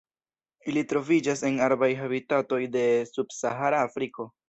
Ili 0.71 0.83
troviĝas 0.93 1.45
en 1.51 1.61
arbaraj 1.67 1.91
habitatoj 2.01 2.61
de 2.79 2.85
subsahara 3.15 3.89
Afriko. 3.91 4.33